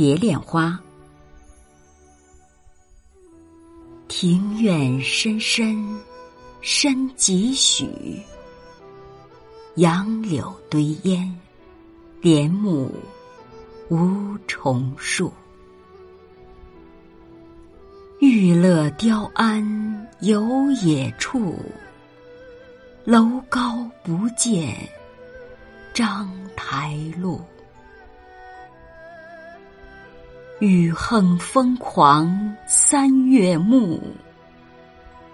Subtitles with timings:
[0.00, 0.80] 蝶恋花。
[4.08, 5.76] 庭院深深
[6.62, 8.18] 深几许，
[9.74, 11.38] 杨柳堆烟，
[12.22, 12.90] 帘幕
[13.90, 15.30] 无重数。
[18.20, 21.58] 玉勒雕鞍游野处，
[23.04, 24.74] 楼高不见
[25.92, 27.42] 章台路。
[30.60, 33.98] 雨横风狂三月暮，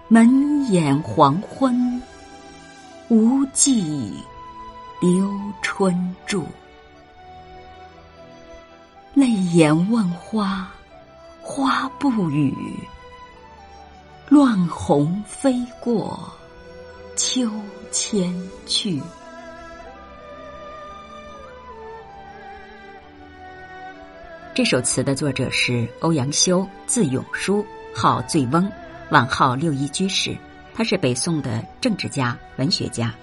[0.07, 2.01] 门掩黄昏，
[3.09, 4.15] 无计
[5.01, 5.29] 留
[5.61, 6.47] 春住。
[9.15, 10.71] 泪眼问花，
[11.43, 12.55] 花不语。
[14.29, 16.17] 乱红飞过
[17.17, 17.51] 秋
[17.91, 18.33] 千
[18.65, 19.03] 去。
[24.57, 27.63] 这首词的作者是欧阳修，字永叔，
[27.95, 28.67] 号醉翁，
[29.11, 30.35] 晚号六一居士。
[30.75, 33.15] 他是北宋的政治家、文学家，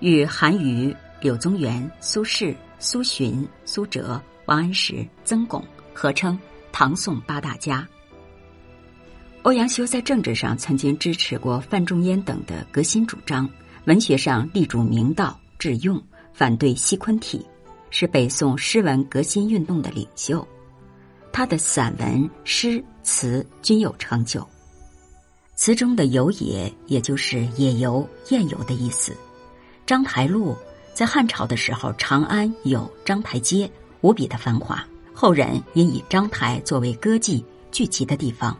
[0.00, 6.38] 与韩愈、柳宗元、苏轼、苏洵、苏辙、王安石、曾巩合称
[6.72, 7.86] 唐宋八大家。
[9.42, 13.46] 欧阳修在政治上曾经支持过范仲淹等的革新主张，
[13.84, 17.44] 文学上力主明道、致用，反对西昆体，
[17.90, 20.42] 是北宋诗文革新运动的领袖。
[21.34, 24.46] 他的散文、诗词均有成就。
[25.56, 29.12] 词中的“游野”也就是野游、宴游的意思。
[29.84, 30.56] 章台路
[30.94, 33.68] 在汉朝的时候，长安有章台街，
[34.00, 34.86] 无比的繁华。
[35.12, 38.56] 后人因以章台作为歌妓聚集的地方。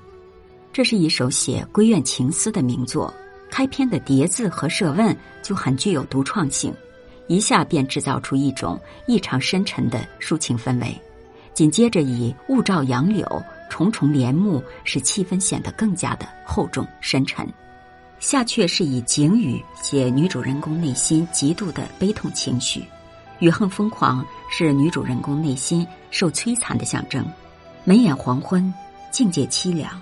[0.73, 3.15] 这是一首写闺怨情思的名作。
[3.53, 6.75] 开篇的叠字和设问就很具有独创性，
[7.29, 11.01] 一下便制造出一种异常深沉的抒情氛围。
[11.55, 17.49] 紧接着以雾罩杨柳，重重帘幕，使气氛显得更加的厚重深沉。
[18.19, 22.83] 下阙是以景语写女主人公内心极度的悲痛情绪，
[23.39, 27.25] 雨横风狂是女主人公内心受摧残的象征。
[27.85, 28.73] 门掩黄昏，
[29.11, 30.01] 境界凄凉。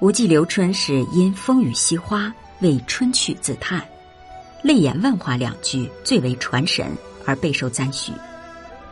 [0.00, 3.82] 无计留春是因风雨惜花，为春去自叹。
[4.60, 6.86] 泪眼问花两句最为传神
[7.24, 8.12] 而备受赞许，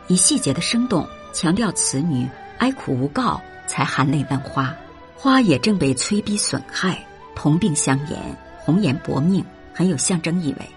[0.07, 1.05] 以细节的生动。
[1.33, 2.27] 强调此女
[2.59, 4.73] 哀苦无告，才含泪问花。
[5.15, 6.97] 花也正被催逼损害，
[7.35, 8.17] 同病相怜，
[8.57, 10.69] 红颜薄命，很有象征意味。